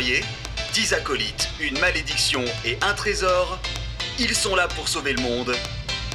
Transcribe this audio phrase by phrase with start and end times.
[0.00, 0.24] aventuriers,
[0.72, 3.58] 10 acolytes, une malédiction et un trésor.
[4.18, 5.54] Ils sont là pour sauver le monde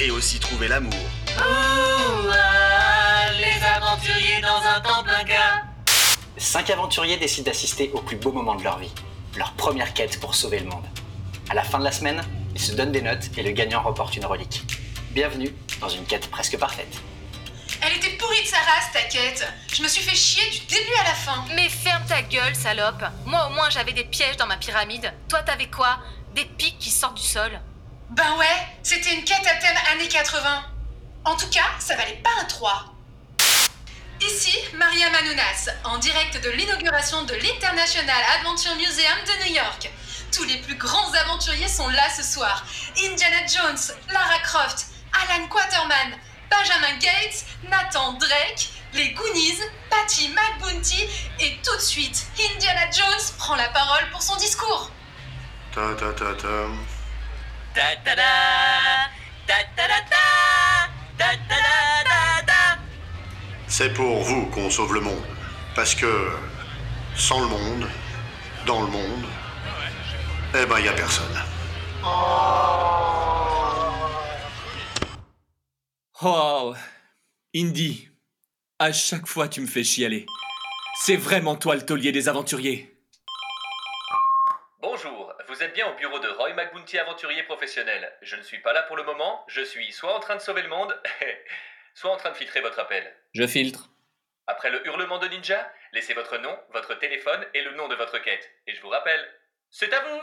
[0.01, 0.93] et aussi trouver l'amour.
[1.37, 5.63] Ouah, les aventuriers dans un temple inca.
[6.35, 8.91] Cinq aventuriers décident d'assister au plus beau moment de leur vie,
[9.37, 10.85] leur première quête pour sauver le monde.
[11.51, 12.23] À la fin de la semaine,
[12.55, 14.63] ils se donnent des notes et le gagnant remporte une relique.
[15.11, 17.01] Bienvenue dans une quête presque parfaite.
[17.85, 19.47] Elle était pourrie de sa race, ta quête.
[19.71, 21.45] Je me suis fait chier du début à la fin.
[21.55, 23.03] Mais ferme ta gueule, salope.
[23.25, 25.13] Moi au moins j'avais des pièges dans ma pyramide.
[25.29, 25.99] Toi t'avais quoi?
[26.33, 27.61] Des pics qui sortent du sol.
[28.09, 30.63] Ben ouais, c'était une quête à thème années 80.
[31.25, 32.85] En tout cas, ça valait pas un 3.
[34.21, 39.91] Ici, Maria Manounas, en direct de l'inauguration de l'International Adventure Museum de New York.
[40.31, 42.65] Tous les plus grands aventuriers sont là ce soir.
[42.97, 46.17] Indiana Jones, Lara Croft, Alan Quaterman,
[46.49, 51.07] Benjamin Gates, Nathan Drake, les Goonies, Patty McBounty
[51.39, 54.89] et tout de suite, Indiana Jones prend la parole pour son discours.
[55.73, 56.67] Ta ta ta ta.
[57.73, 58.23] Ta ta da,
[59.47, 62.77] ta ta da ta, ta ta da da da.
[63.67, 65.23] C'est pour vous qu'on sauve le monde.
[65.75, 66.31] Parce que
[67.17, 67.89] sans le monde,
[68.65, 69.25] dans le monde,
[70.53, 71.41] eh ben y a personne.
[72.03, 72.74] Oh,
[77.53, 78.09] Indy,
[78.79, 80.25] à chaque fois tu me fais chialer.
[80.95, 82.91] C'est vraiment toi le taulier des aventuriers.
[84.79, 88.11] Bonjour, vous êtes bien au bureau de Roy McBounty aventurier professionnel.
[88.23, 90.63] Je ne suis pas là pour le moment, je suis soit en train de sauver
[90.63, 90.99] le monde,
[91.93, 93.15] soit en train de filtrer votre appel.
[93.35, 93.89] Je filtre.
[94.47, 98.17] Après le hurlement de ninja, laissez votre nom, votre téléphone et le nom de votre
[98.17, 98.49] quête.
[98.65, 99.23] Et je vous rappelle,
[99.69, 100.21] c'est à vous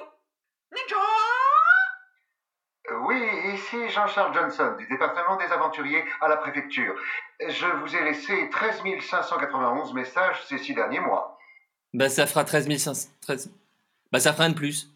[3.01, 3.21] Oui,
[3.55, 6.95] ici Jean-Charles Johnson du département des aventuriers à la préfecture.
[7.49, 11.39] Je vous ai laissé 13 591 messages ces six derniers mois.
[11.95, 13.11] Bah ça fera 13 500...
[13.23, 13.51] 13...
[14.11, 14.89] Bah ça fera un de plus.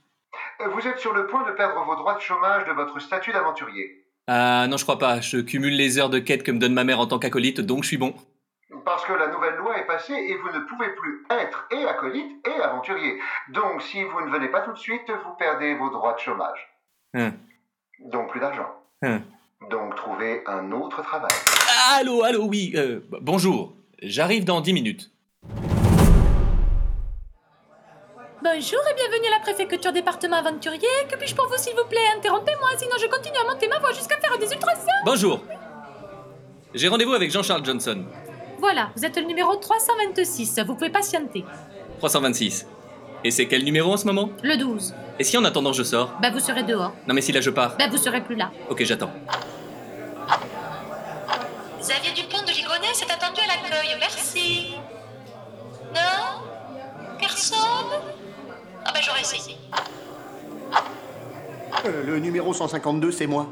[0.73, 4.05] Vous êtes sur le point de perdre vos droits de chômage de votre statut d'aventurier.
[4.27, 6.84] Ah non je crois pas, je cumule les heures de quête que me donne ma
[6.84, 8.15] mère en tant qu'acolyte, donc je suis bon.
[8.84, 12.47] Parce que la nouvelle loi est passée et vous ne pouvez plus être et acolyte
[12.47, 13.19] et aventurier.
[13.51, 16.69] Donc si vous ne venez pas tout de suite, vous perdez vos droits de chômage.
[17.15, 17.33] Hein.
[18.05, 18.67] Donc plus d'argent.
[19.03, 19.23] Hein.
[19.71, 21.31] Donc trouvez un autre travail.
[21.95, 23.75] Allô, allô, oui, euh, bonjour.
[24.03, 25.11] J'arrive dans 10 minutes.
[28.43, 30.87] Bonjour et bienvenue à la préfecture département aventurier.
[31.11, 31.99] Que puis-je pour vous, s'il vous plaît?
[32.17, 34.87] Interrompez-moi, sinon je continue à monter ma voix jusqu'à faire des ultrasons.
[35.05, 35.41] Bonjour.
[36.75, 38.05] J'ai rendez-vous avec Jean-Charles Johnson.
[38.59, 40.61] Voilà, vous êtes le numéro 326.
[40.67, 41.45] Vous pouvez patienter.
[41.99, 42.67] 326.
[43.27, 44.95] Et c'est quel numéro en ce moment Le 12.
[45.19, 46.93] Et si en attendant je sors Bah, vous serez dehors.
[47.09, 47.77] Non mais si là je pars.
[47.77, 48.53] Bah, vous serez plus là.
[48.71, 49.11] Ok, j'attends.
[51.81, 54.77] Xavier Dupont de Ligonnès est attendu à l'accueil, merci.
[55.93, 56.41] Non?
[57.19, 57.57] Personne?
[58.85, 59.57] Ah bah j'aurais essayé.
[61.85, 63.49] Euh, le numéro 152, c'est moi.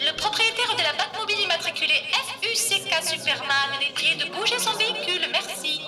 [0.00, 2.02] Le propriétaire de la Batmobile immatriculée
[2.42, 5.82] FUCK Superman est prié de bouger son véhicule, merci.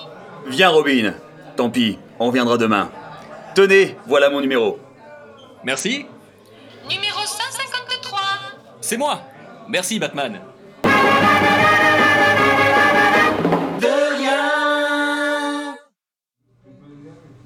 [0.47, 1.13] Viens Robin.
[1.57, 2.91] Tant pis, on reviendra demain.
[3.54, 4.78] Tenez, voilà mon numéro.
[5.65, 6.06] Merci.
[6.88, 8.21] Numéro 153.
[8.81, 9.21] C'est moi.
[9.69, 10.41] Merci Batman.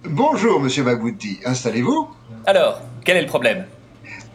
[0.04, 1.38] Bonjour, monsieur Magouti.
[1.44, 2.08] Installez-vous.
[2.46, 3.64] Alors, quel est le problème?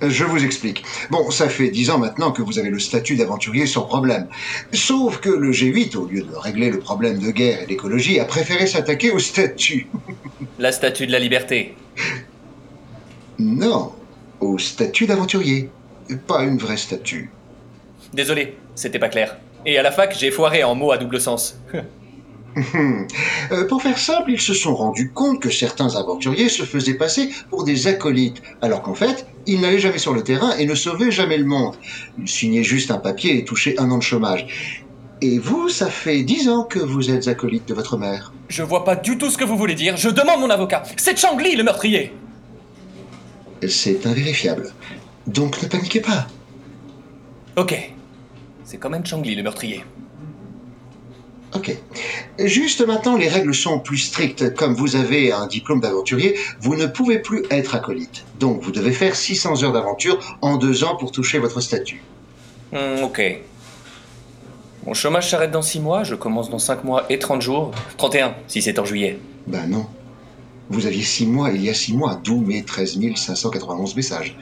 [0.02, 0.84] Je vous explique.
[1.10, 4.28] Bon, ça fait dix ans maintenant que vous avez le statut d'aventurier sans problème.
[4.74, 8.26] Sauf que le G8, au lieu de régler le problème de guerre et d'écologie, a
[8.26, 9.88] préféré s'attaquer au statut.
[10.58, 11.76] La statue de la liberté.
[13.40, 13.92] Non,
[14.40, 15.70] au statut d'aventurier.
[16.28, 17.30] Pas une vraie statue.
[18.14, 19.38] Désolé, c'était pas clair.
[19.66, 21.60] Et à la fac, j'ai foiré en mots à double sens.
[23.52, 27.30] Euh, pour faire simple, ils se sont rendus compte que certains aventuriers se faisaient passer
[27.50, 31.12] pour des acolytes, alors qu'en fait, ils n'allaient jamais sur le terrain et ne sauvaient
[31.12, 31.76] jamais le monde.
[32.18, 34.85] Ils signaient juste un papier et touchaient un an de chômage.
[35.22, 38.34] Et vous, ça fait dix ans que vous êtes acolyte de votre mère.
[38.50, 39.96] Je vois pas du tout ce que vous voulez dire.
[39.98, 40.84] Je demande mon avocat.
[40.98, 42.14] C'est Changli, le meurtrier.
[43.68, 44.72] C'est invérifiable.
[45.26, 46.28] Donc ne paniquez pas.
[47.56, 47.92] Ok.
[48.64, 49.84] C'est quand même Changli, le meurtrier.
[51.56, 51.74] Ok.
[52.38, 54.54] Juste maintenant, les règles sont plus strictes.
[54.56, 58.26] Comme vous avez un diplôme d'aventurier, vous ne pouvez plus être acolyte.
[58.40, 62.04] Donc vous devez faire 600 heures d'aventure en deux ans pour toucher votre statut.
[62.74, 63.22] Hmm, ok.
[64.86, 67.72] Mon chômage s'arrête dans 6 mois, je commence dans 5 mois et 30 jours.
[67.98, 69.20] 31, si c'est en juillet.
[69.48, 69.88] Ben non.
[70.70, 74.36] Vous aviez six mois il y a six mois, d'où mes 13 591 messages.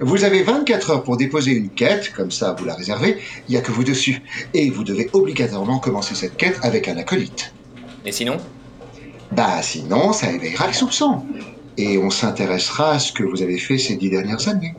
[0.00, 3.56] Vous avez 24 heures pour déposer une quête, comme ça vous la réservez, il n'y
[3.56, 4.22] a que vous dessus.
[4.54, 7.52] Et vous devez obligatoirement commencer cette quête avec un acolyte.
[8.04, 8.36] Et sinon?
[9.32, 11.22] Bah sinon, ça éveillera le soupçon.
[11.76, 14.74] Et on s'intéressera à ce que vous avez fait ces dix dernières années.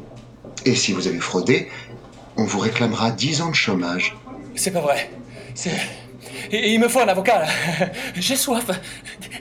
[0.66, 1.70] Et si vous avez fraudé,
[2.38, 4.18] on vous réclamera 10 ans de chômage.
[4.56, 5.10] C'est pas vrai.
[5.56, 5.72] C'est.
[6.52, 7.46] Il il me faut un avocat.
[8.16, 8.70] J'ai soif.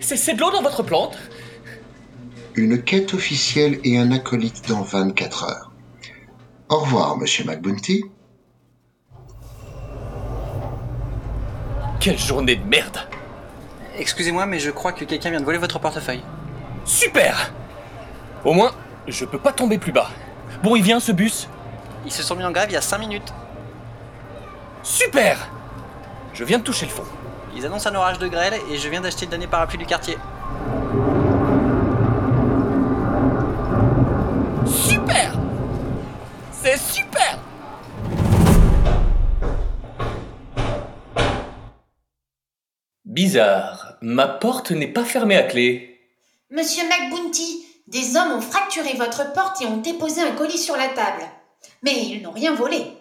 [0.01, 1.19] C'est c'est de l'eau dans votre plante
[2.55, 5.73] Une quête officielle et un acolyte dans 24 heures.
[6.69, 8.05] Au revoir, monsieur McBounty.
[12.01, 12.99] Quelle journée de merde
[13.99, 16.23] Excusez-moi, mais je crois que quelqu'un vient de voler votre portefeuille.
[16.87, 17.53] Super
[18.45, 18.73] Au moins,
[19.07, 20.09] je peux pas tomber plus bas.
[20.63, 21.49] Bon, il vient ce bus
[22.07, 23.35] Ils se sont mis en grève il y a 5 minutes.
[24.83, 25.51] Super
[26.33, 27.05] Je viens de toucher le fond.
[27.55, 30.17] Ils annoncent un orage de grêle et je viens d'acheter le dernier parapluie du quartier.
[34.67, 35.35] Super
[36.53, 37.39] C'est super
[43.05, 46.01] Bizarre, ma porte n'est pas fermée à clé.
[46.51, 50.89] Monsieur McBounty, des hommes ont fracturé votre porte et ont déposé un colis sur la
[50.89, 51.25] table.
[51.83, 53.00] Mais ils n'ont rien volé.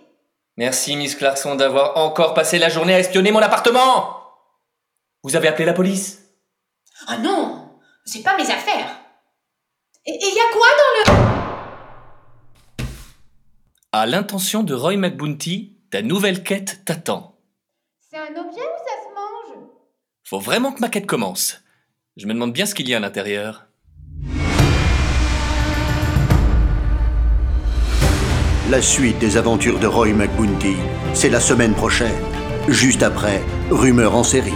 [0.59, 4.17] Merci, Miss Clarkson, d'avoir encore passé la journée à espionner mon appartement
[5.23, 6.21] Vous avez appelé la police?
[7.07, 8.99] Ah non, c'est pas mes affaires.
[10.05, 10.67] Et il y a quoi
[11.07, 11.13] dans
[12.83, 12.85] le...
[13.93, 17.39] À l'intention de Roy McBounty, ta nouvelle quête t'attend.
[18.11, 19.63] C'est un objet ou ça se mange?
[20.25, 21.61] Faut vraiment que ma quête commence.
[22.17, 23.68] Je me demande bien ce qu'il y a à l'intérieur.
[28.69, 30.75] La suite des aventures de Roy McBounty,
[31.15, 32.13] c'est la semaine prochaine,
[32.67, 34.53] juste après Rumeur en série.